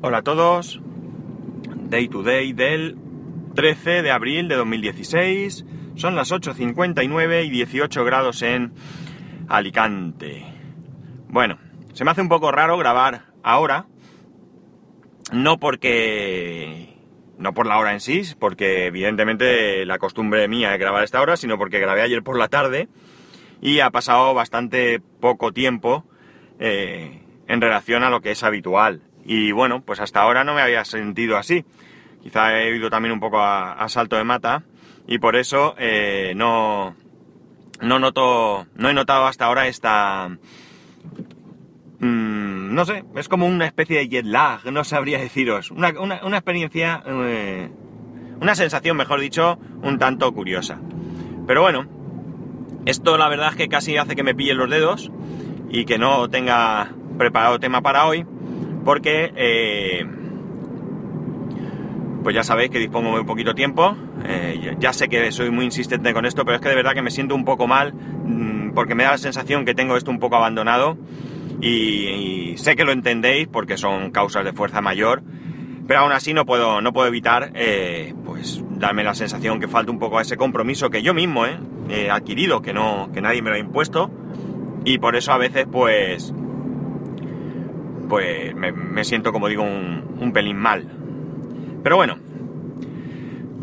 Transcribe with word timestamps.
Hola 0.00 0.18
a 0.18 0.22
todos. 0.22 0.80
Day 1.88 2.06
to 2.06 2.22
day 2.22 2.52
del 2.52 2.96
13 3.56 4.02
de 4.02 4.12
abril 4.12 4.46
de 4.46 4.54
2016. 4.54 5.64
Son 5.96 6.14
las 6.14 6.30
8.59 6.30 7.44
y 7.44 7.50
18 7.50 8.04
grados 8.04 8.42
en 8.42 8.72
Alicante. 9.48 10.44
Bueno, 11.26 11.58
se 11.94 12.04
me 12.04 12.12
hace 12.12 12.20
un 12.20 12.28
poco 12.28 12.52
raro 12.52 12.78
grabar 12.78 13.24
ahora. 13.42 13.86
No 15.32 15.58
porque... 15.58 16.96
No 17.36 17.52
por 17.52 17.66
la 17.66 17.78
hora 17.78 17.92
en 17.92 18.00
sí, 18.00 18.22
porque 18.38 18.86
evidentemente 18.86 19.84
la 19.84 19.98
costumbre 19.98 20.46
mía 20.46 20.72
es 20.74 20.78
grabar 20.78 21.02
a 21.02 21.04
esta 21.04 21.20
hora, 21.20 21.36
sino 21.36 21.58
porque 21.58 21.80
grabé 21.80 22.02
ayer 22.02 22.22
por 22.22 22.38
la 22.38 22.46
tarde 22.46 22.88
y 23.60 23.80
ha 23.80 23.90
pasado 23.90 24.32
bastante 24.32 25.00
poco 25.00 25.52
tiempo 25.52 26.04
eh, 26.60 27.20
en 27.48 27.60
relación 27.60 28.04
a 28.04 28.10
lo 28.10 28.20
que 28.20 28.30
es 28.30 28.44
habitual. 28.44 29.07
Y 29.28 29.52
bueno, 29.52 29.82
pues 29.82 30.00
hasta 30.00 30.22
ahora 30.22 30.42
no 30.42 30.54
me 30.54 30.62
había 30.62 30.86
sentido 30.86 31.36
así. 31.36 31.62
Quizá 32.22 32.58
he 32.58 32.74
ido 32.74 32.88
también 32.88 33.12
un 33.12 33.20
poco 33.20 33.38
a, 33.40 33.86
salto 33.90 34.16
de 34.16 34.24
mata 34.24 34.64
y 35.06 35.18
por 35.18 35.36
eso 35.36 35.74
eh, 35.78 36.32
no, 36.34 36.96
no 37.82 37.98
noto, 37.98 38.66
no 38.74 38.88
he 38.88 38.94
notado 38.94 39.26
hasta 39.26 39.44
ahora 39.44 39.68
esta, 39.68 40.30
mm, 42.00 42.74
no 42.74 42.84
sé, 42.86 43.04
es 43.16 43.28
como 43.28 43.46
una 43.46 43.66
especie 43.66 43.98
de 43.98 44.08
jet 44.08 44.24
lag, 44.24 44.64
no 44.72 44.82
sabría 44.82 45.18
deciros, 45.18 45.70
una, 45.72 45.88
experiencia, 46.32 47.02
eh, 47.06 47.70
una 48.40 48.54
sensación, 48.54 48.96
mejor 48.96 49.20
dicho, 49.20 49.58
un 49.82 49.98
tanto 49.98 50.32
curiosa. 50.32 50.80
Pero 51.46 51.60
bueno, 51.60 51.86
esto 52.86 53.18
la 53.18 53.28
verdad 53.28 53.50
es 53.50 53.56
que 53.56 53.68
casi 53.68 53.98
hace 53.98 54.16
que 54.16 54.22
me 54.22 54.34
pillen 54.34 54.56
los 54.56 54.70
dedos 54.70 55.12
y 55.68 55.84
que 55.84 55.98
no 55.98 56.30
tenga 56.30 56.94
preparado 57.18 57.60
tema 57.60 57.82
para 57.82 58.06
hoy, 58.06 58.26
porque 58.84 59.32
eh, 59.36 60.06
pues 62.22 62.34
ya 62.34 62.44
sabéis 62.44 62.70
que 62.70 62.78
dispongo 62.78 63.14
un 63.14 63.26
poquito 63.26 63.54
tiempo. 63.54 63.96
Eh, 64.24 64.76
ya 64.78 64.92
sé 64.92 65.08
que 65.08 65.32
soy 65.32 65.50
muy 65.50 65.64
insistente 65.64 66.12
con 66.12 66.26
esto, 66.26 66.44
pero 66.44 66.56
es 66.56 66.60
que 66.60 66.68
de 66.68 66.74
verdad 66.74 66.92
que 66.92 67.02
me 67.02 67.10
siento 67.10 67.34
un 67.34 67.44
poco 67.44 67.66
mal 67.66 67.94
mm, 67.94 68.72
porque 68.74 68.94
me 68.94 69.04
da 69.04 69.12
la 69.12 69.18
sensación 69.18 69.64
que 69.64 69.74
tengo 69.74 69.96
esto 69.96 70.10
un 70.10 70.18
poco 70.18 70.36
abandonado 70.36 70.98
y, 71.60 72.54
sé 72.56 72.76
que 72.76 72.84
lo 72.84 72.92
entendéis 72.92 73.48
porque 73.48 73.76
son 73.76 74.10
causas 74.10 74.44
de 74.44 74.52
fuerza 74.52 74.80
mayor, 74.80 75.22
pero 75.86 76.00
aún 76.00 76.12
así 76.12 76.34
no 76.34 76.44
puedo, 76.44 76.80
no 76.80 76.92
puedo 76.92 77.06
evitar 77.06 77.52
eh, 77.54 78.14
pues 78.24 78.62
darme 78.72 79.04
la 79.04 79.14
sensación 79.14 79.60
que 79.60 79.68
falta 79.68 79.90
un 79.90 79.98
poco 79.98 80.18
a 80.18 80.22
ese 80.22 80.36
compromiso 80.36 80.90
que 80.90 81.02
yo 81.02 81.14
mismo 81.14 81.46
he 81.88 82.10
adquirido, 82.10 82.60
que, 82.60 82.72
no, 82.72 83.10
que 83.14 83.20
nadie 83.20 83.42
me 83.42 83.50
lo 83.50 83.56
ha 83.56 83.60
impuesto 83.60 84.10
y 84.84 84.98
por 84.98 85.16
eso 85.16 85.32
a 85.32 85.38
veces 85.38 85.66
pues 85.70 86.34
pues 88.08 88.54
me, 88.54 89.04
siento 89.04 89.32
como 89.32 89.48
digo 89.48 89.62
un, 89.62 90.32
pelín 90.32 90.56
mal. 90.56 90.86
Pero 91.82 91.96
bueno, 91.96 92.18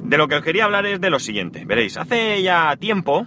de 0.04 0.18
lo 0.18 0.28
que 0.28 0.36
os 0.36 0.44
quería 0.44 0.66
hablar 0.66 0.86
es 0.86 1.02
de 1.02 1.10
lo 1.10 1.20
siguiente. 1.20 1.66
Veréis, 1.66 1.98
hace 1.98 2.42
ya 2.42 2.76
tiempo 2.78 3.26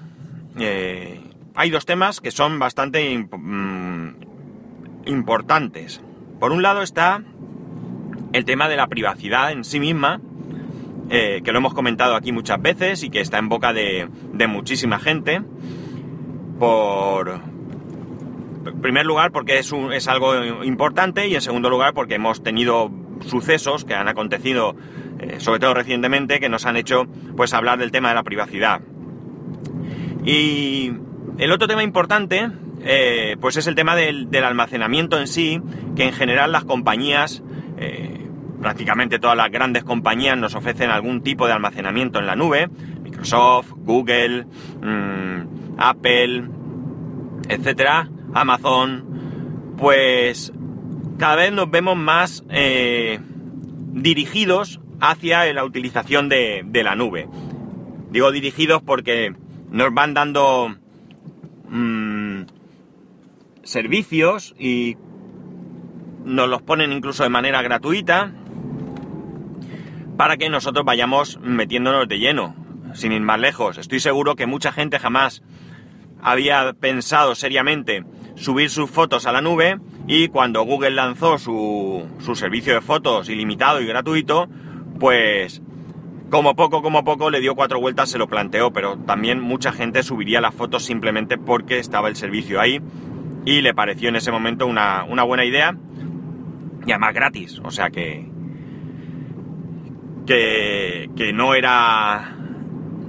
eh, 0.58 1.20
hay 1.54 1.70
dos 1.70 1.86
temas 1.86 2.20
que 2.20 2.30
son 2.30 2.58
bastante 2.58 3.18
mm, 3.18 4.08
importantes. 5.06 6.00
Por 6.38 6.52
un 6.52 6.62
lado 6.62 6.82
está 6.82 7.22
el 8.32 8.44
tema 8.44 8.68
de 8.68 8.76
la 8.76 8.86
privacidad 8.86 9.52
en 9.52 9.64
sí 9.64 9.80
misma, 9.80 10.20
eh, 11.10 11.40
que 11.42 11.52
lo 11.52 11.58
hemos 11.58 11.74
comentado 11.74 12.14
aquí 12.14 12.32
muchas 12.32 12.60
veces 12.60 13.02
y 13.02 13.10
que 13.10 13.20
está 13.20 13.38
en 13.38 13.48
boca 13.48 13.72
de, 13.72 14.08
de 14.32 14.46
muchísima 14.46 14.98
gente, 14.98 15.42
por, 16.58 17.40
en 18.68 18.80
primer 18.80 19.06
lugar 19.06 19.32
porque 19.32 19.58
es, 19.58 19.72
es 19.92 20.08
algo 20.08 20.64
importante 20.64 21.26
y 21.26 21.34
en 21.34 21.40
segundo 21.40 21.70
lugar 21.70 21.94
porque 21.94 22.14
hemos 22.14 22.42
tenido 22.42 22.90
sucesos 23.26 23.84
que 23.84 23.94
han 23.94 24.08
acontecido, 24.08 24.76
eh, 25.18 25.40
sobre 25.40 25.60
todo 25.60 25.74
recientemente, 25.74 26.40
que 26.40 26.48
nos 26.48 26.66
han 26.66 26.76
hecho 26.76 27.06
pues 27.36 27.54
hablar 27.54 27.78
del 27.78 27.90
tema 27.90 28.08
de 28.10 28.14
la 28.14 28.22
privacidad. 28.22 28.80
Y 30.24 30.92
el 31.38 31.52
otro 31.52 31.68
tema 31.68 31.82
importante 31.82 32.50
eh, 32.80 33.36
pues 33.40 33.56
es 33.56 33.66
el 33.66 33.74
tema 33.74 33.96
del, 33.96 34.28
almacenamiento 34.44 35.18
en 35.18 35.26
sí, 35.26 35.60
que 35.96 36.04
en 36.04 36.12
general 36.12 36.52
las 36.52 36.64
compañías, 36.64 37.42
eh, 37.76 38.28
prácticamente 38.60 39.18
todas 39.18 39.36
las 39.36 39.50
grandes 39.50 39.84
compañías 39.84 40.36
nos 40.36 40.54
ofrecen 40.54 40.90
algún 40.90 41.22
tipo 41.22 41.46
de 41.46 41.52
almacenamiento 41.52 42.18
en 42.18 42.26
la 42.26 42.36
nube, 42.36 42.68
Microsoft, 43.02 43.72
Google, 43.76 44.46
mm, 44.82 45.76
Apple, 45.78 46.44
etcétera, 47.48 48.08
Amazon, 48.34 49.74
pues 49.76 50.52
cada 51.18 51.36
vez 51.36 51.52
nos 51.52 51.70
vemos 51.70 51.96
más 51.96 52.44
eh, 52.48 53.20
dirigidos 53.92 54.80
hacia 55.00 55.52
la 55.52 55.64
utilización 55.64 56.28
de, 56.28 56.64
la 56.72 56.94
nube. 56.94 57.28
Digo 58.10 58.30
dirigidos 58.30 58.82
porque 58.82 59.34
nos 59.70 59.92
van 59.92 60.14
dando 60.14 60.74
mm, 61.68 62.42
servicios 63.62 64.54
y 64.58 64.96
nos 66.24 66.48
los 66.48 66.62
ponen 66.62 66.92
incluso 66.92 67.22
de 67.22 67.28
manera 67.28 67.62
gratuita 67.62 68.32
para 70.16 70.36
que 70.36 70.48
nosotros 70.50 70.84
vayamos 70.84 71.38
metiéndonos 71.40 72.08
de 72.08 72.18
lleno, 72.18 72.54
sin 72.94 73.12
ir 73.12 73.20
más 73.20 73.38
lejos. 73.38 73.78
Estoy 73.78 74.00
seguro 74.00 74.36
que 74.36 74.46
mucha 74.46 74.72
gente 74.72 74.98
jamás 74.98 75.42
había 76.20 76.72
pensado 76.72 77.34
seriamente 77.34 78.04
subir 78.38 78.70
sus 78.70 78.90
fotos 78.90 79.26
a 79.26 79.32
la 79.32 79.40
nube 79.40 79.78
y 80.06 80.28
cuando 80.28 80.62
Google 80.62 80.92
lanzó 80.92 81.38
su, 81.38 82.06
su 82.20 82.34
servicio 82.34 82.74
de 82.74 82.80
fotos 82.80 83.28
ilimitado 83.28 83.80
y 83.80 83.86
gratuito, 83.86 84.48
pues 84.98 85.62
como 86.30 86.54
poco, 86.54 86.82
como 86.82 87.04
poco 87.04 87.30
le 87.30 87.40
dio 87.40 87.54
cuatro 87.54 87.80
vueltas, 87.80 88.10
se 88.10 88.18
lo 88.18 88.28
planteó, 88.28 88.72
pero 88.72 88.98
también 88.98 89.40
mucha 89.40 89.72
gente 89.72 90.02
subiría 90.02 90.40
las 90.40 90.54
fotos 90.54 90.84
simplemente 90.84 91.38
porque 91.38 91.78
estaba 91.78 92.08
el 92.08 92.16
servicio 92.16 92.60
ahí 92.60 92.80
y 93.44 93.60
le 93.62 93.74
pareció 93.74 94.08
en 94.08 94.16
ese 94.16 94.30
momento 94.30 94.66
una, 94.66 95.04
una 95.04 95.22
buena 95.22 95.44
idea 95.44 95.76
y 96.86 96.92
además 96.92 97.14
gratis, 97.14 97.60
o 97.64 97.70
sea 97.70 97.90
que, 97.90 98.30
que, 100.26 101.10
que 101.16 101.32
no 101.32 101.54
era 101.54 102.34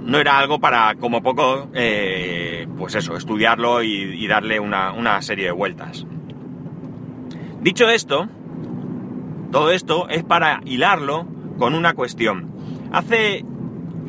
no 0.04 0.18
era 0.18 0.38
algo 0.38 0.58
para, 0.58 0.96
como 0.96 1.22
poco, 1.22 1.68
eh, 1.74 2.59
pues 2.80 2.94
eso, 2.94 3.14
estudiarlo 3.14 3.82
y, 3.82 4.26
darle 4.26 4.58
una, 4.58 5.20
serie 5.20 5.44
de 5.44 5.52
vueltas. 5.52 6.06
Dicho 7.60 7.90
esto, 7.90 8.26
todo 9.52 9.70
esto 9.70 10.08
es 10.08 10.24
para 10.24 10.62
hilarlo 10.64 11.26
con 11.58 11.74
una 11.74 11.92
cuestión. 11.92 12.50
Hace 12.90 13.44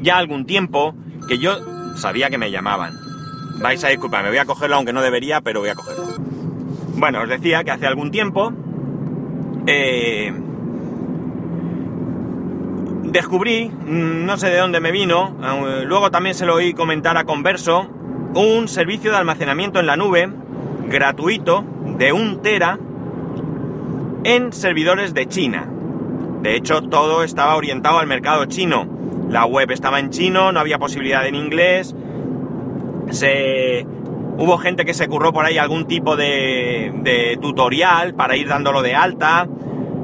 ya 0.02 0.18
algún 0.18 0.46
tiempo 0.46 0.96
que 1.28 1.38
yo 1.38 1.98
sabía 1.98 2.30
que 2.30 2.38
me 2.38 2.50
llamaban. 2.50 2.94
Vais 3.62 3.84
a 3.84 3.90
disculpar, 3.90 4.24
me 4.24 4.30
voy 4.30 4.38
a 4.38 4.46
cogerlo 4.46 4.78
aunque 4.78 4.94
no 4.94 5.02
debería, 5.02 5.42
pero 5.42 5.60
voy 5.60 5.70
a 5.70 5.76
cogerlo. 5.76 6.06
Bueno, 6.96 7.24
os 7.24 7.30
decía 7.30 7.66
que 7.66 7.72
hace 7.72 7.88
algún 7.88 8.10
tiempo 8.10 8.54
eh, 9.68 10.34
descubrí, 13.04 13.68
mm, 13.68 14.26
no 14.26 14.38
sé 14.38 14.48
de 14.48 14.60
dónde 14.60 14.80
me 14.80 14.92
vino, 14.92 15.36
eh, 15.44 15.84
luego 15.86 16.10
también 16.10 16.36
se 16.36 16.46
lo 16.46 16.56
oí 16.56 16.74
comentar 16.74 17.18
a 17.18 17.26
Converso, 17.26 17.90
un 18.34 18.68
servicio 18.68 19.12
de 19.12 19.18
almacenamiento 19.18 19.80
en 19.80 19.88
la 19.88 19.98
nube 19.98 20.30
gratuito 20.88 21.66
de 21.98 22.14
un 22.14 22.42
tera 22.42 22.80
en 24.24 24.54
servidores 24.54 25.14
de 25.14 25.28
China. 25.28 25.68
De 26.42 26.56
hecho, 26.56 26.82
todo 26.82 27.24
estaba 27.24 27.56
orientado 27.56 28.00
al 28.00 28.08
mercado 28.08 28.46
chino. 28.46 28.88
La 29.30 29.46
web 29.46 29.72
estaba 29.72 30.00
en 30.00 30.10
chino, 30.10 30.52
no 30.52 30.60
había 30.60 30.80
posibilidad 30.80 31.26
en 31.26 31.36
inglés. 31.36 31.96
Se... 33.12 33.86
Hubo 34.38 34.58
gente 34.58 34.86
que 34.86 34.94
se 34.94 35.08
curró 35.08 35.34
por 35.34 35.46
ahí 35.46 35.58
algún 35.58 35.86
tipo 35.86 36.16
de, 36.16 37.38
tutorial 37.42 38.16
para 38.16 38.36
ir 38.36 38.48
dándolo 38.48 38.82
de 38.82 38.96
alta 38.96 39.48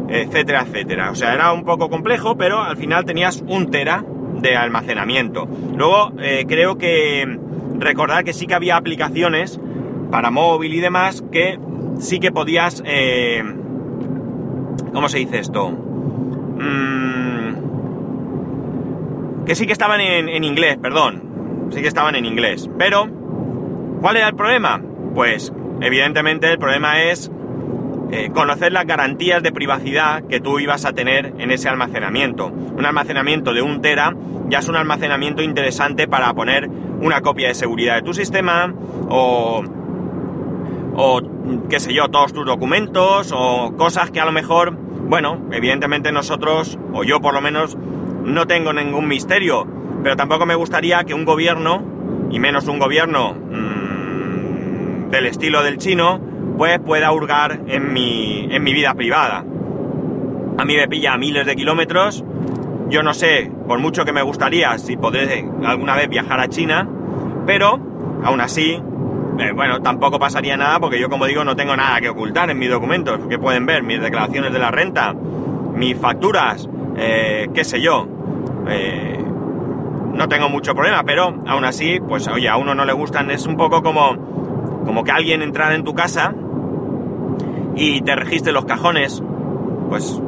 etcétera, 0.09 0.62
etcétera. 0.62 1.12
O 1.12 1.16
sea, 1.16 1.34
era 1.34 1.52
un 1.52 1.66
poco 1.66 1.90
complejo, 1.90 2.38
pero 2.38 2.62
al 2.62 2.78
final 2.78 3.03
tenías 3.03 3.44
un 3.46 3.72
tera 3.72 4.06
de 4.35 4.56
almacenamiento. 4.56 5.50
Luego, 5.76 6.14
eh, 6.20 6.46
creo 6.47 6.78
que 6.78 7.38
recordar 7.79 8.24
que 8.24 8.34
sí 8.34 8.47
que 8.47 8.56
había 8.56 8.78
aplicaciones 8.78 9.59
para 10.12 10.32
móvil 10.32 10.74
y 10.74 10.79
demás 10.79 11.24
que 11.32 11.59
sí 12.00 12.20
que 12.20 12.32
podías... 12.32 12.84
Eh, 12.85 13.44
¿Cómo 14.94 15.09
se 15.09 15.18
dice 15.20 15.40
esto? 15.40 15.70
Mm, 15.70 17.08
que 19.46 19.56
sí 19.56 19.66
que 19.68 19.74
estaban 19.74 20.02
en, 20.02 20.44
inglés, 20.44 20.78
perdón. 20.82 21.70
Sí 21.72 21.82
que 21.82 21.88
estaban 21.88 22.16
en 22.16 22.26
inglés. 22.26 22.70
Pero, 22.78 23.08
¿cuál 24.02 24.18
era 24.18 24.28
el 24.28 24.35
problema? 24.35 24.82
Pues, 25.14 25.53
evidentemente, 25.82 26.52
el 26.52 26.58
problema 26.58 27.03
es 27.03 27.32
eh, 28.12 28.30
conocer 28.34 28.72
las 28.72 28.88
garantías 28.88 29.44
de 29.44 29.52
privacidad 29.52 30.23
que 30.28 30.40
tú 30.40 30.59
ibas 30.59 30.85
a 30.85 30.94
tener 30.94 31.34
en 31.38 31.52
ese 31.52 31.70
almacenamiento. 31.70 32.47
Un 32.47 32.85
almacenamiento 32.85 33.53
de 33.53 33.62
un 33.62 33.82
tera 33.82 34.16
ya 34.50 34.59
es 34.59 34.68
un 34.70 34.78
almacenamiento 34.78 35.44
interesante 35.44 36.08
para 36.08 36.34
poner 36.34 36.70
una 37.02 37.22
copia 37.22 37.47
de 37.49 37.53
seguridad 37.55 37.96
de 37.96 38.02
tu 38.02 38.14
sistema 38.14 38.73
o, 39.09 39.64
o 40.96 41.22
qué 41.70 41.79
sé 41.79 41.94
yo, 41.94 42.08
todos 42.09 42.34
tus 42.34 42.46
documentos 42.46 43.34
o 43.35 43.73
cosas 43.78 44.11
que 44.11 44.20
a 44.20 44.26
lo 44.26 44.32
mejor 44.32 44.78
bueno, 45.08 45.40
evidentemente 45.52 46.11
nosotros, 46.11 46.78
o 46.94 47.03
yo 47.03 47.22
por 47.22 47.34
lo 47.34 47.40
menos, 47.40 47.78
no 48.26 48.46
tengo 48.46 48.73
ningún 48.73 49.08
misterio, 49.08 49.66
pero 50.03 50.17
tampoco 50.17 50.46
me 50.46 50.55
gustaría 50.55 51.05
que 51.05 51.14
un 51.14 51.23
gobierno, 51.23 51.82
y 52.29 52.40
menos 52.40 52.67
un 52.67 52.78
gobierno 52.78 53.34
mmm, 53.34 55.09
del 55.09 55.28
estilo 55.28 55.64
del 55.64 55.78
chino, 55.78 56.20
pues 56.58 56.79
pueda 56.79 57.11
hurgar 57.14 57.61
en 57.67 57.94
mi, 57.94 58.49
en 58.52 58.64
mi 58.64 58.73
vida 58.73 58.94
privada. 58.96 59.46
A 60.58 60.66
mí 60.66 60.76
me 60.76 60.88
pilla 60.90 61.14
a 61.14 61.17
miles 61.17 61.46
de 61.46 61.55
kilómetros, 61.55 62.26
yo 62.89 63.03
no 63.03 63.13
sé, 63.13 63.51
por 63.67 63.79
mucho 63.79 64.05
que 64.05 64.13
me 64.13 64.22
gustaría, 64.22 64.78
si 64.78 64.97
podré 64.97 65.47
alguna 65.66 65.95
vez 65.95 66.09
viajar 66.09 66.39
a 66.39 66.47
China, 66.47 66.87
pero 67.45 67.79
aún 68.23 68.41
así, 68.41 68.81
eh, 69.39 69.51
bueno, 69.53 69.81
tampoco 69.81 70.19
pasaría 70.19 70.57
nada 70.57 70.79
porque 70.79 70.99
yo, 70.99 71.09
como 71.09 71.25
digo, 71.25 71.43
no 71.43 71.55
tengo 71.55 71.75
nada 71.75 71.99
que 72.01 72.09
ocultar 72.09 72.49
en 72.49 72.57
mis 72.57 72.69
documentos, 72.69 73.19
que 73.28 73.37
pueden 73.37 73.66
ver 73.66 73.84
mis 73.84 74.01
declaraciones 74.01 74.53
de 74.53 74.59
la 74.59 74.72
renta, 74.72 75.13
mis 75.13 75.97
facturas, 75.97 76.67
eh, 76.95 77.49
qué 77.53 77.63
sé 77.63 77.81
yo. 77.81 78.07
Eh, 78.67 79.23
no 80.13 80.28
tengo 80.28 80.49
mucho 80.49 80.73
problema, 80.73 81.03
pero 81.03 81.43
aún 81.45 81.66
así, 81.66 81.99
pues 81.99 82.28
oye, 82.28 82.49
a 82.49 82.57
uno 82.57 82.73
no 82.73 82.85
le 82.85 82.93
gustan, 82.93 83.29
es 83.29 83.45
un 83.45 83.55
poco 83.55 83.84
como, 83.84 84.84
como 84.85 85.03
que 85.03 85.11
alguien 85.11 85.41
entrara 85.43 85.75
en 85.75 85.84
tu 85.84 85.93
casa 85.93 86.34
y 87.75 88.01
te 88.01 88.16
registre 88.16 88.51
los 88.51 88.66
cajones, 88.66 89.22
pues 89.89 90.19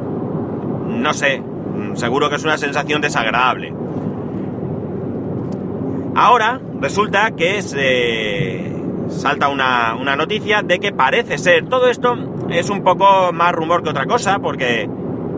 no 0.86 1.12
sé, 1.12 1.42
seguro 1.94 2.28
que 2.28 2.36
es 2.36 2.44
una 2.44 2.58
sensación 2.58 3.00
desagradable. 3.00 3.72
Ahora 6.14 6.60
resulta 6.80 7.30
que 7.32 7.62
se 7.62 8.72
salta 9.08 9.48
una, 9.48 9.94
una, 9.94 10.16
noticia 10.16 10.62
de 10.62 10.78
que 10.78 10.92
parece 10.92 11.38
ser, 11.38 11.68
todo 11.68 11.88
esto 11.88 12.16
es 12.48 12.70
un 12.70 12.82
poco 12.82 13.32
más 13.32 13.52
rumor 13.52 13.82
que 13.82 13.90
otra 13.90 14.06
cosa, 14.06 14.38
porque 14.38 14.88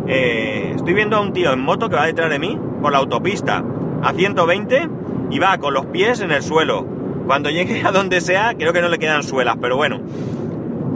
eh, 0.06 0.72
estoy 0.74 0.94
viendo 0.94 1.16
a 1.16 1.20
un 1.20 1.32
tío 1.32 1.52
en 1.52 1.60
moto 1.60 1.88
que 1.88 1.96
va 1.96 2.06
detrás 2.06 2.30
de 2.30 2.38
mí 2.38 2.58
por 2.80 2.92
la 2.92 2.98
autopista 2.98 3.64
a 4.02 4.12
120 4.12 4.88
y 5.30 5.38
va 5.38 5.58
con 5.58 5.74
los 5.74 5.86
pies 5.86 6.20
en 6.20 6.32
el 6.32 6.42
suelo. 6.42 6.86
Cuando 7.26 7.50
llegue 7.50 7.82
a 7.84 7.92
donde 7.92 8.20
sea, 8.20 8.54
creo 8.54 8.72
que 8.72 8.82
no 8.82 8.88
le 8.88 8.98
quedan 8.98 9.22
suelas, 9.22 9.56
pero 9.60 9.76
bueno, 9.76 10.00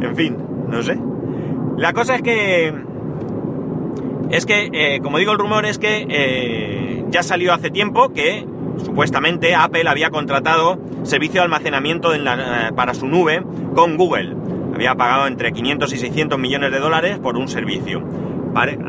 en 0.01 0.17
fin, 0.17 0.37
no 0.69 0.83
sé. 0.83 0.99
La 1.77 1.93
cosa 1.93 2.17
es 2.17 2.23
que, 2.23 2.75
es 4.31 4.47
que, 4.47 4.71
eh, 4.73 5.01
como 5.03 5.19
digo, 5.19 5.33
el 5.33 5.39
rumor 5.39 5.67
es 5.67 5.79
que 5.79 6.07
eh, 6.09 7.05
ya 7.11 7.23
salió 7.23 7.53
hace 7.53 7.71
tiempo 7.71 8.11
que 8.13 8.47
supuestamente 8.85 9.55
Apple 9.55 9.89
había 9.89 10.11
contratado 10.11 10.79
servicio 11.05 11.41
de 11.41 11.45
almacenamiento 11.45 12.17
la, 12.17 12.73
para 12.75 12.95
su 12.95 13.07
nube 13.07 13.43
con 13.75 13.97
Google. 13.97 14.35
Había 14.75 14.95
pagado 14.95 15.27
entre 15.27 15.53
500 15.53 15.93
y 15.93 15.97
600 15.97 16.39
millones 16.39 16.71
de 16.71 16.79
dólares 16.79 17.19
por 17.19 17.37
un 17.37 17.49
servicio. 17.49 18.03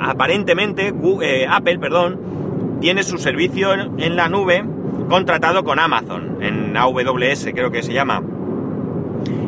Aparentemente, 0.02 0.92
Google, 0.92 1.44
eh, 1.44 1.48
Apple, 1.50 1.80
perdón, 1.80 2.78
tiene 2.82 3.04
su 3.04 3.18
servicio 3.18 3.74
en 3.74 4.16
la 4.16 4.30
nube 4.30 4.64
contratado 5.10 5.64
con 5.64 5.80
Amazon, 5.80 6.38
en 6.42 6.76
AWS 6.76 7.50
creo 7.54 7.72
que 7.72 7.84
se 7.84 7.94
llama. 7.94 8.22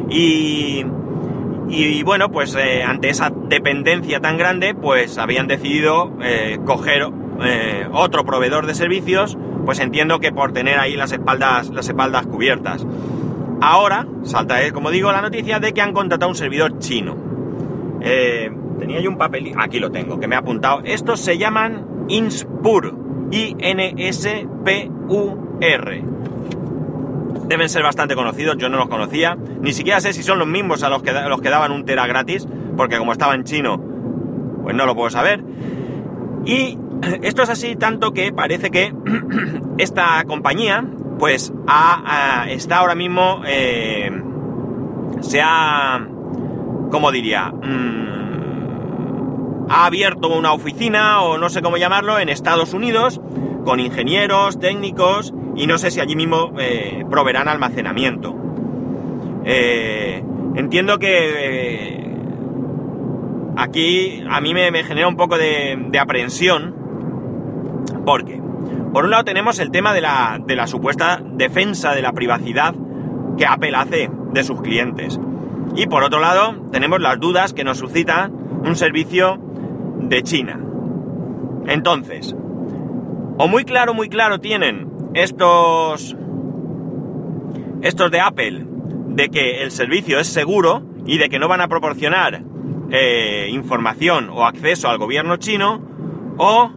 Y, 0.10 0.86
y 1.70 2.04
bueno, 2.04 2.32
pues 2.32 2.56
eh, 2.56 2.84
ante 2.84 3.10
esa 3.10 3.30
dependencia 3.30 4.20
tan 4.20 4.38
grande, 4.38 4.74
pues 4.74 5.20
habían 5.20 5.48
decidido 5.48 6.12
eh, 6.22 6.60
coger 6.66 7.08
eh, 7.44 7.88
otro 7.92 8.26
proveedor 8.26 8.66
de 8.66 8.74
servicios, 8.74 9.38
pues 9.66 9.80
entiendo 9.80 10.20
que 10.20 10.32
por 10.32 10.52
tener 10.52 10.80
ahí 10.80 10.96
las 10.96 11.12
espaldas, 11.12 11.70
las 11.70 11.88
espaldas 11.88 12.26
cubiertas. 12.26 12.86
Ahora 13.62 14.08
salta, 14.24 14.72
como 14.72 14.90
digo, 14.90 15.12
la 15.12 15.22
noticia 15.22 15.60
de 15.60 15.74
que 15.74 15.82
han 15.82 15.94
contratado 15.94 16.30
un 16.30 16.36
servidor 16.36 16.80
chino. 16.80 17.16
Tenía 18.00 19.02
yo 19.02 19.10
un 19.10 19.18
papel, 19.18 19.54
aquí 19.58 19.80
lo 19.80 19.92
tengo, 19.92 20.20
que 20.20 20.28
me 20.28 20.36
ha 20.36 20.40
apuntado. 20.40 20.82
Estos 20.86 21.20
se 21.20 21.38
llaman 21.38 22.06
Inspur, 22.08 22.96
I-N-S-P-U-R. 23.30 24.40
Deben 27.50 27.68
ser 27.68 27.82
bastante 27.82 28.14
conocidos, 28.14 28.58
yo 28.60 28.70
no 28.70 28.78
los 28.78 28.90
conocía. 28.90 29.36
Ni 29.36 29.74
siquiera 29.74 30.00
sé 30.00 30.14
si 30.14 30.22
son 30.22 30.38
los 30.38 30.48
mismos 30.48 30.84
a 30.84 30.90
los 30.90 31.02
que, 31.02 31.12
los 31.12 31.42
que 31.42 31.50
daban 31.50 31.72
un 31.72 31.84
tera 31.84 32.06
gratis, 32.06 32.48
porque 32.78 33.00
como 33.00 33.12
estaba 33.12 33.34
en 33.34 33.44
chino, 33.44 33.82
pues 34.62 34.76
no 34.76 34.86
lo 34.86 34.94
puedo 34.94 35.10
saber. 35.10 35.44
Y 36.46 36.78
esto 37.24 37.42
es 37.42 37.50
así 37.50 37.76
tanto 37.76 38.14
que 38.14 38.32
parece 38.32 38.70
que 38.70 38.94
esta 39.80 40.24
compañía, 40.28 40.86
pues, 41.18 41.52
está 42.50 42.78
ahora 42.78 42.94
mismo, 42.94 43.42
eh, 43.48 44.12
se 45.22 45.42
ha, 45.42 46.08
¿cómo 46.92 47.12
diría? 47.12 47.52
Mm, 47.52 48.10
ha 49.70 49.86
abierto 49.88 50.30
una 50.30 50.54
oficina, 50.54 51.22
o 51.22 51.40
no 51.40 51.50
sé 51.50 51.64
cómo 51.64 51.78
llamarlo, 51.78 52.20
en 52.20 52.30
Estados 52.30 52.76
Unidos, 52.76 53.20
con 53.66 53.80
ingenieros, 53.80 54.60
técnicos, 54.60 55.34
y 55.56 55.68
no 55.68 55.78
sé 55.78 55.92
si 55.92 56.00
allí 56.00 56.16
mismo 56.16 56.54
eh, 56.60 57.06
proveerán 57.10 57.48
almacenamiento. 57.48 58.36
Eh, 59.46 60.24
entiendo 60.56 61.00
que 61.00 62.16
aquí 63.56 64.24
a 64.30 64.42
mí 64.42 64.54
me, 64.54 64.72
genera 64.84 65.08
un 65.08 65.18
poco 65.18 65.38
de, 65.38 65.78
de 65.90 66.00
aprehensión 66.00 66.80
porque, 68.06 68.42
por 68.94 69.06
un 69.06 69.12
lado 69.12 69.24
tenemos 69.24 69.60
el 69.60 69.72
tema 69.72 69.94
de 69.94 70.02
la, 70.02 70.40
de 70.44 70.56
la 70.56 70.68
supuesta 70.68 71.22
defensa 71.24 71.94
de 71.94 72.02
la 72.02 72.14
privacidad 72.14 72.74
que 73.38 73.46
Apple 73.46 73.76
hace 73.76 74.10
de 74.32 74.44
sus 74.44 74.62
clientes. 74.62 75.20
Y 75.76 75.86
por 75.88 76.04
otro 76.04 76.20
lado, 76.20 76.56
tenemos 76.72 77.00
las 77.00 77.20
dudas 77.20 77.54
que 77.54 77.64
nos 77.64 77.78
suscita 77.78 78.30
un 78.30 78.76
servicio 78.76 79.40
de 80.00 80.24
China. 80.24 80.60
Entonces, 81.68 82.36
o 83.40 83.48
muy 83.48 83.64
claro, 83.64 83.94
muy 83.94 84.10
claro 84.10 84.40
tienen 84.40 84.92
estos, 85.14 86.16
estos 87.82 88.12
de 88.12 88.20
Apple 88.20 88.66
de 89.08 89.30
que 89.30 89.64
el 89.64 89.72
servicio 89.72 90.20
es 90.20 90.28
seguro 90.28 90.84
y 91.06 91.18
de 91.18 91.30
que 91.30 91.40
no 91.40 91.48
van 91.48 91.62
a 91.62 91.70
proporcionar 91.70 92.44
eh, 92.92 93.48
información 93.50 94.30
o 94.30 94.46
acceso 94.46 94.90
al 94.90 94.98
gobierno 94.98 95.38
chino, 95.38 95.82
o 96.38 96.70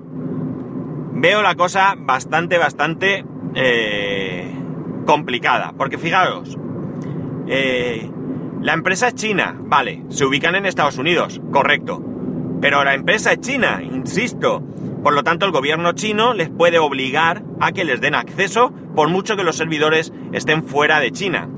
veo 1.15 1.43
la 1.43 1.57
cosa 1.57 1.97
bastante, 1.99 2.59
bastante 2.59 3.25
eh, 3.57 4.55
complicada. 5.05 5.75
Porque 5.77 5.99
fijaros, 5.99 6.57
eh, 7.49 8.09
la 8.61 8.75
empresa 8.75 9.09
es 9.09 9.17
china, 9.17 9.57
vale, 9.59 10.05
se 10.11 10.25
ubican 10.25 10.55
en 10.55 10.67
Estados 10.67 10.97
Unidos, 10.97 11.41
correcto. 11.51 12.01
Pero 12.61 12.85
la 12.85 12.95
empresa 12.95 13.33
es 13.33 13.41
china, 13.41 13.83
insisto. 13.83 14.63
Por 15.03 15.15
lo 15.15 15.25
tanto, 15.25 15.47
el 15.47 15.53
gobierno 15.53 15.93
chino 15.93 16.33
les 16.33 16.49
puede 16.49 16.79
obligar 16.79 17.43
a 17.61 17.73
que 17.73 17.85
les 17.85 18.01
den 18.01 18.15
acceso 18.15 18.73
por 18.95 19.09
mucho 19.09 19.37
que 19.37 19.43
los 19.43 19.57
servidores 19.57 20.13
estén 20.33 20.65
fuera 20.65 21.01
de 21.01 21.11
China. 21.11 21.49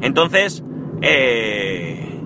Entonces, 0.00 0.62
eh, 1.02 2.20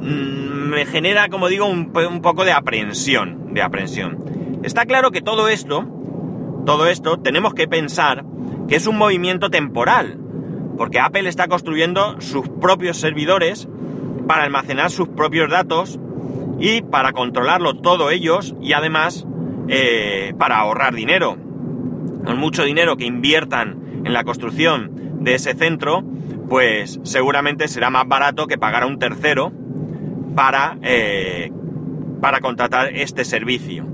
mm, 0.00 0.68
me 0.68 0.84
genera, 0.84 1.28
como 1.28 1.48
digo, 1.48 1.66
un, 1.66 1.90
un 1.96 2.20
poco 2.20 2.44
de 2.44 2.52
aprensión, 2.52 3.54
de 3.54 3.62
aprensión. 3.62 4.60
Está 4.62 4.84
claro 4.84 5.10
que 5.10 5.22
todo 5.22 5.48
esto, 5.48 5.86
todo 6.66 6.86
esto, 6.86 7.18
tenemos 7.18 7.54
que 7.54 7.66
pensar 7.66 8.24
que 8.68 8.76
es 8.76 8.86
un 8.86 8.98
movimiento 8.98 9.48
temporal, 9.48 10.18
porque 10.76 11.00
Apple 11.00 11.28
está 11.28 11.48
construyendo 11.48 12.20
sus 12.20 12.48
propios 12.48 12.98
servidores 12.98 13.68
para 14.26 14.44
almacenar 14.44 14.90
sus 14.90 15.08
propios 15.08 15.50
datos 15.50 15.98
y 16.58 16.82
para 16.82 17.12
controlarlo 17.12 17.74
todo 17.74 18.10
ellos 18.10 18.54
y 18.60 18.72
además 18.72 19.26
eh, 19.68 20.34
para 20.38 20.58
ahorrar 20.58 20.94
dinero. 20.94 21.36
Con 22.24 22.38
mucho 22.38 22.64
dinero 22.64 22.96
que 22.96 23.04
inviertan 23.04 24.02
en 24.04 24.12
la 24.12 24.24
construcción 24.24 25.18
de 25.20 25.34
ese 25.34 25.54
centro, 25.54 26.02
pues 26.48 27.00
seguramente 27.02 27.68
será 27.68 27.90
más 27.90 28.06
barato 28.08 28.46
que 28.46 28.58
pagar 28.58 28.82
a 28.82 28.86
un 28.86 28.98
tercero 28.98 29.52
para, 30.34 30.78
eh, 30.82 31.52
para 32.20 32.40
contratar 32.40 32.94
este 32.94 33.24
servicio. 33.24 33.86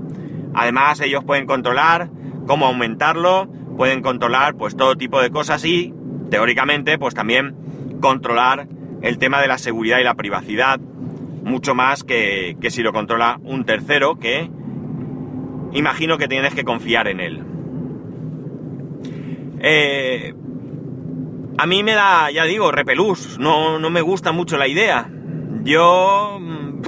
Además, 0.53 1.01
ellos 1.01 1.23
pueden 1.23 1.45
controlar 1.45 2.09
cómo 2.47 2.65
aumentarlo, 2.65 3.47
pueden 3.77 4.01
controlar 4.01 4.55
pues 4.55 4.77
todo 4.77 4.95
tipo 4.95 5.21
de 5.21 5.29
cosas 5.29 5.65
y, 5.65 5.93
teóricamente, 6.29 6.97
pues 6.97 7.13
también 7.13 7.55
controlar 7.99 8.67
el 9.01 9.17
tema 9.17 9.41
de 9.41 9.47
la 9.47 9.57
seguridad 9.57 9.99
y 9.99 10.03
la 10.03 10.15
privacidad, 10.15 10.79
mucho 11.45 11.73
más 11.73 12.03
que, 12.03 12.57
si 12.69 12.81
lo 12.83 12.91
controla 12.91 13.39
un 13.43 13.63
tercero 13.63 14.19
que 14.19 14.49
imagino 15.71 16.17
que 16.17 16.27
tienes 16.27 16.53
que 16.53 16.65
confiar 16.65 17.07
en 17.07 17.19
él. 17.21 17.43
Eh, 19.61 20.33
a 21.57 21.65
mí 21.65 21.83
me 21.83 21.93
da, 21.93 22.29
ya 22.31 22.43
digo, 22.43 22.71
repelús, 22.71 23.39
no, 23.39 23.79
no 23.79 23.89
me 23.89 24.01
gusta 24.01 24.33
mucho 24.33 24.57
la 24.57 24.67
idea. 24.67 25.09
Yo... 25.63 26.37
Mm, 26.41 26.81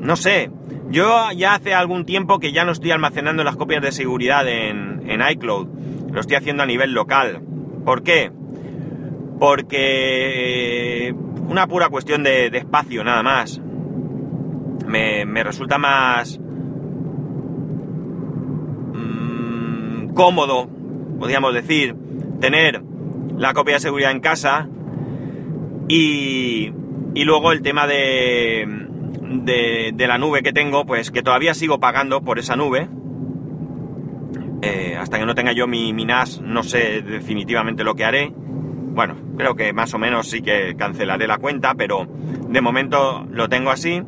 no 0.00 0.16
sé, 0.16 0.50
yo 0.90 1.30
ya 1.36 1.54
hace 1.54 1.72
algún 1.72 2.04
tiempo 2.04 2.40
que 2.40 2.52
ya 2.52 2.64
no 2.64 2.72
estoy 2.72 2.90
almacenando 2.90 3.44
las 3.44 3.56
copias 3.56 3.80
de 3.82 3.92
seguridad 3.92 4.48
en, 4.48 5.00
iCloud. 5.30 5.68
Lo 6.12 6.20
estoy 6.20 6.36
haciendo 6.36 6.62
a 6.62 6.66
nivel 6.66 6.92
local. 6.92 7.42
¿Por 7.84 8.02
qué? 8.02 8.32
Porque 9.38 10.69
una 11.50 11.66
pura 11.66 11.88
cuestión 11.88 12.22
de, 12.22 12.46
espacio, 12.46 13.02
nada 13.02 13.24
más. 13.24 13.60
me, 14.86 15.24
me 15.24 15.42
resulta 15.42 15.78
más 15.78 16.38
mm, 18.94 20.10
cómodo, 20.14 20.68
podríamos 21.18 21.52
decir, 21.52 21.96
tener 22.40 22.80
la 23.36 23.52
copia 23.52 23.74
de 23.74 23.80
seguridad 23.80 24.12
en 24.12 24.20
casa 24.20 24.68
y, 25.88 26.72
y 27.14 27.24
luego 27.24 27.50
el 27.50 27.62
tema 27.62 27.88
de, 27.88 28.86
de, 29.20 29.90
de, 29.92 30.06
la 30.06 30.18
nube 30.18 30.44
que 30.44 30.52
tengo, 30.52 30.86
pues 30.86 31.10
que 31.10 31.24
todavía 31.24 31.52
sigo 31.54 31.80
pagando 31.80 32.22
por 32.22 32.38
esa 32.38 32.54
nube. 32.54 32.88
Eh, 34.62 34.94
hasta 34.96 35.18
que 35.18 35.26
no 35.26 35.34
tenga 35.34 35.50
yo 35.50 35.66
mi, 35.66 35.92
mi 35.92 36.04
NAS, 36.04 36.40
no 36.42 36.62
sé 36.62 37.02
definitivamente 37.02 37.82
lo 37.82 37.96
que 37.96 38.04
haré. 38.04 38.32
Bueno, 38.92 39.14
creo 39.36 39.54
que 39.54 39.72
más 39.72 39.94
o 39.94 39.98
menos 39.98 40.28
sí 40.28 40.42
que 40.42 40.74
cancelaré 40.76 41.26
la 41.26 41.38
cuenta, 41.38 41.74
pero 41.74 42.06
de 42.06 42.60
momento 42.60 43.26
lo 43.30 43.48
tengo 43.48 43.70
así. 43.70 44.02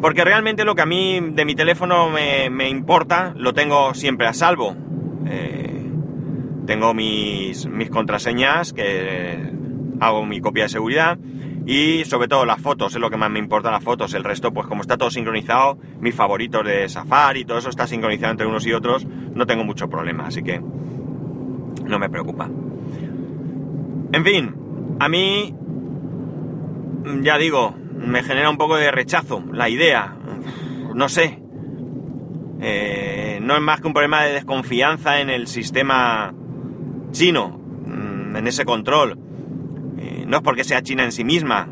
Porque 0.00 0.24
realmente 0.24 0.64
lo 0.64 0.74
que 0.74 0.82
a 0.82 0.86
mí 0.86 1.20
de 1.20 1.44
mi 1.44 1.54
teléfono 1.54 2.10
me, 2.10 2.68
importa, 2.68 3.34
lo 3.36 3.54
tengo 3.54 3.94
siempre 3.94 4.26
a 4.26 4.32
salvo. 4.32 4.76
Eh, 5.26 5.84
tengo 6.66 6.94
mis, 6.94 7.66
mis 7.66 7.90
contraseñas, 7.90 8.72
que 8.72 9.52
hago 10.00 10.24
mi 10.26 10.40
copia 10.40 10.64
de 10.64 10.68
seguridad. 10.68 11.18
Y 11.66 12.04
sobre 12.04 12.28
todo 12.28 12.44
las 12.44 12.60
fotos, 12.60 12.94
es 12.94 13.00
lo 13.00 13.10
que 13.10 13.16
más 13.16 13.30
me 13.30 13.40
importa 13.40 13.72
las 13.72 13.82
fotos. 13.82 14.14
El 14.14 14.22
resto, 14.22 14.52
pues 14.52 14.68
como 14.68 14.82
está 14.82 14.96
todo 14.96 15.10
sincronizado, 15.10 15.78
mis 16.00 16.14
favoritos 16.14 16.64
de 16.64 16.88
Safari, 16.88 17.44
todo 17.44 17.58
eso 17.58 17.70
está 17.70 17.88
sincronizado 17.88 18.30
entre 18.30 18.46
unos 18.46 18.64
y 18.66 18.72
otros, 18.72 19.04
no 19.06 19.46
tengo 19.46 19.64
mucho 19.64 19.88
problema, 19.88 20.26
así 20.26 20.44
que 20.44 20.60
no 20.60 21.98
me 21.98 22.08
preocupa. 22.08 22.48
En 24.12 24.24
fin, 24.24 24.54
a 25.00 25.08
mí, 25.08 25.54
ya 27.22 27.38
digo, 27.38 27.74
me 27.96 28.22
genera 28.22 28.50
un 28.50 28.56
poco 28.56 28.76
de 28.76 28.90
rechazo 28.90 29.42
la 29.52 29.68
idea. 29.68 30.16
No 30.94 31.08
sé. 31.08 31.42
Eh, 32.60 33.38
no 33.42 33.54
es 33.54 33.60
más 33.60 33.80
que 33.80 33.86
un 33.86 33.92
problema 33.92 34.24
de 34.24 34.32
desconfianza 34.32 35.20
en 35.20 35.28
el 35.28 35.46
sistema 35.46 36.34
chino, 37.10 37.58
mm, 37.58 38.36
en 38.36 38.46
ese 38.46 38.64
control. 38.64 39.18
Eh, 39.98 40.24
no 40.26 40.38
es 40.38 40.42
porque 40.42 40.64
sea 40.64 40.82
China 40.82 41.04
en 41.04 41.12
sí 41.12 41.24
misma, 41.24 41.68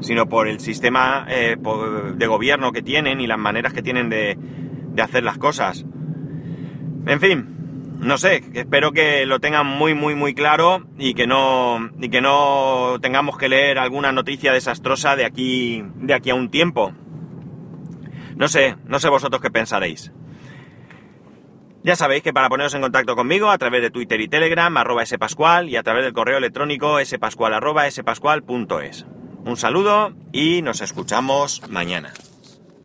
sino 0.00 0.28
por 0.28 0.48
el 0.48 0.60
sistema 0.60 1.26
eh, 1.28 1.56
de 2.16 2.26
gobierno 2.26 2.72
que 2.72 2.82
tienen 2.82 3.20
y 3.20 3.26
las 3.26 3.38
maneras 3.38 3.72
que 3.72 3.82
tienen 3.82 4.10
de, 4.10 4.36
de 4.92 5.02
hacer 5.02 5.22
las 5.22 5.38
cosas. 5.38 5.86
En 7.06 7.20
fin, 7.20 7.55
no 7.98 8.18
sé, 8.18 8.44
espero 8.54 8.92
que 8.92 9.26
lo 9.26 9.40
tengan 9.40 9.66
muy, 9.66 9.94
muy, 9.94 10.14
muy 10.14 10.34
claro 10.34 10.86
y 10.98 11.14
que 11.14 11.26
no, 11.26 11.90
y 12.00 12.08
que 12.08 12.20
no 12.20 12.98
tengamos 13.00 13.38
que 13.38 13.48
leer 13.48 13.78
alguna 13.78 14.12
noticia 14.12 14.52
desastrosa 14.52 15.16
de 15.16 15.24
aquí, 15.24 15.82
de 15.96 16.14
aquí 16.14 16.30
a 16.30 16.34
un 16.34 16.50
tiempo. 16.50 16.92
No 18.36 18.48
sé, 18.48 18.76
no 18.84 19.00
sé 19.00 19.08
vosotros 19.08 19.40
qué 19.40 19.50
pensaréis. 19.50 20.12
Ya 21.82 21.94
sabéis 21.94 22.22
que 22.22 22.32
para 22.32 22.48
poneros 22.48 22.74
en 22.74 22.80
contacto 22.80 23.14
conmigo 23.14 23.48
a 23.50 23.58
través 23.58 23.80
de 23.80 23.90
Twitter 23.90 24.20
y 24.20 24.28
Telegram, 24.28 24.76
arroba 24.76 25.06
spascual, 25.06 25.68
y 25.68 25.76
a 25.76 25.84
través 25.84 26.02
del 26.02 26.12
correo 26.12 26.38
electrónico 26.38 26.98
spascual 27.04 27.54
arroba 27.54 27.88
spascual.es. 27.88 29.06
Un 29.44 29.56
saludo 29.56 30.12
y 30.32 30.62
nos 30.62 30.80
escuchamos 30.80 31.62
mañana. 31.70 32.12